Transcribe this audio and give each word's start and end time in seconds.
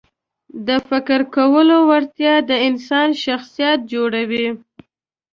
د 0.67 0.69
فکر 0.89 1.19
کولو 1.35 1.77
وړتیا 1.89 2.35
د 2.49 2.51
انسان 2.67 3.09
شخصیت 3.23 3.79
جوړوي. 3.93 4.47